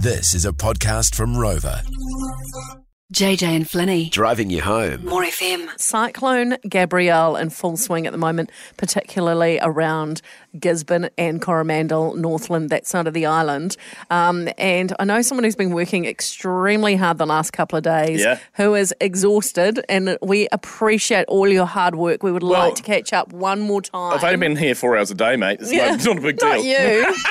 [0.00, 1.82] This is a podcast from Rova.
[3.12, 4.10] JJ and Flinny.
[4.10, 5.06] Driving you home.
[5.06, 5.66] More FM.
[5.80, 10.20] Cyclone Gabrielle in full swing at the moment, particularly around
[10.58, 13.76] Gisborne and Coromandel, Northland, that side of the island.
[14.10, 18.20] Um, and I know someone who's been working extremely hard the last couple of days,
[18.22, 18.38] Yeah.
[18.54, 22.22] who is exhausted, and we appreciate all your hard work.
[22.22, 24.12] We would Well, like to catch up one more time.
[24.14, 25.60] I've only been here four hours a day, mate.
[25.60, 25.86] It's, Yeah.
[25.86, 26.48] not, it's not a big deal.
[26.50, 27.14] Not you.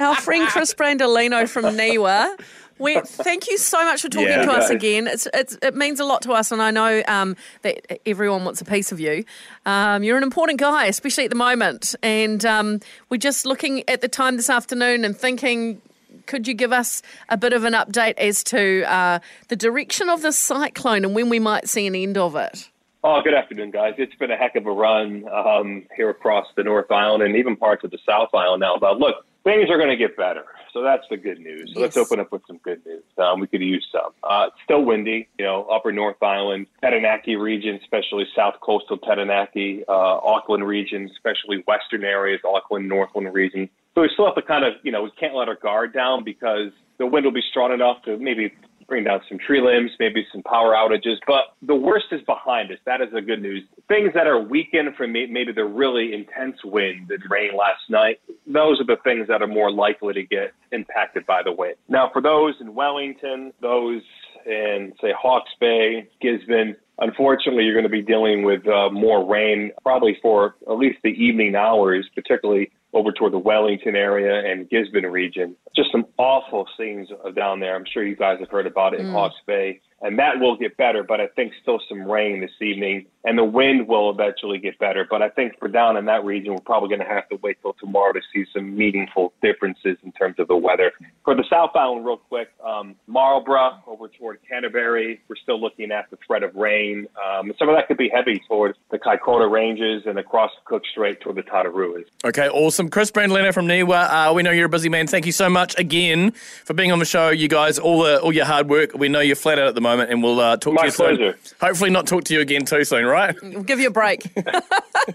[0.00, 2.38] Our friend Chris Brandolino from Niwa.
[2.78, 5.06] We thank you so much for talking Yeah, to us again.
[5.06, 8.60] It's, it's it means a lot to us, and I know um, that everyone wants
[8.60, 9.24] a piece of you.
[9.66, 11.94] Um, you're an important guy, especially at the moment.
[12.02, 15.80] And um, we're just looking at the time this afternoon and thinking.
[16.26, 20.22] Could you give us a bit of an update as to uh, the direction of
[20.22, 22.68] the cyclone and when we might see an end of it?
[23.02, 23.94] Oh, good afternoon, guys.
[23.98, 27.56] It's been a heck of a run um, here across the North Island and even
[27.56, 28.76] parts of the South Island now.
[28.78, 30.44] But look, things are going to get better.
[30.72, 31.70] So that's the good news.
[31.74, 33.02] So let's open up with some good news.
[33.18, 34.12] Um, we could use some.
[34.22, 39.84] Uh, it's still windy, you know, upper North Island, Taranaki region, especially south coastal Taranaki,
[39.86, 43.68] uh, Auckland region, especially western areas, Auckland, Northland region.
[43.94, 46.24] So we still have to kind of, you know, we can't let our guard down
[46.24, 48.54] because the wind will be strong enough to maybe
[48.92, 51.16] bring down some tree limbs, maybe some power outages.
[51.26, 52.76] But the worst is behind us.
[52.84, 53.62] That is the good news.
[53.88, 58.82] Things that are weakened from maybe the really intense wind and rain last night, those
[58.82, 61.76] are the things that are more likely to get impacted by the wind.
[61.88, 64.02] Now, for those in Wellington, those
[64.44, 69.70] in, say, Hawke's Bay, Gisborne, unfortunately, you're going to be dealing with uh, more rain
[69.82, 75.06] probably for at least the evening hours, particularly over toward the Wellington area and Gisborne
[75.06, 75.56] region.
[75.74, 77.74] Just some awful scenes down there.
[77.74, 79.80] I'm sure you guys have heard about it in Hawke's Bay.
[80.02, 83.06] And that will get better, but I think still some rain this evening.
[83.24, 85.06] And the wind will eventually get better.
[85.08, 87.58] But I think for down in that region, we're probably going to have to wait
[87.62, 90.90] till tomorrow to see some meaningful differences in terms of the weather.
[91.24, 96.10] For the South Island, real quick, um, Marlborough over toward Canterbury, we're still looking at
[96.10, 97.06] the threat of rain.
[97.24, 101.20] Um, some of that could be heavy towards the Kaikoura Ranges and across Cook Strait
[101.20, 102.04] toward the Tararuas.
[102.24, 102.88] Okay, awesome.
[102.88, 104.30] Chris Brandolino from Niwa.
[104.30, 105.06] Uh, we know you're a busy man.
[105.06, 107.28] Thank you so much again for being on the show.
[107.30, 108.94] You guys, all the, all your hard work.
[108.94, 110.90] We know you're flat out at the moment, and we'll uh, talk My to you
[110.90, 111.16] soon.
[111.16, 111.38] pleasure.
[111.60, 113.36] Hopefully, not talk to you again too soon, right?
[113.52, 114.22] We'll give you a break.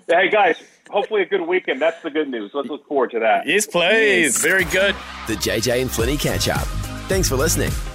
[0.07, 1.81] Hey, guys, hopefully a good weekend.
[1.81, 2.51] That's the good news.
[2.53, 3.47] Let's look forward to that.
[3.47, 4.41] yes, please.
[4.41, 4.95] Very good.
[5.27, 6.67] The JJ and Flinny catch up.
[7.07, 7.71] Thanks for listening.